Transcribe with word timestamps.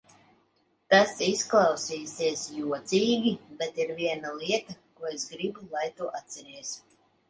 Tas 0.93 1.11
izklausīsies 1.25 2.47
jocīgi, 2.57 3.37
bet 3.63 3.81
ir 3.87 3.95
viena 4.03 4.35
lieta, 4.43 4.81
ko 4.99 5.15
es 5.17 5.31
gribu, 5.39 5.71
lai 5.79 5.89
tu 5.99 6.15
atceries. 6.25 6.79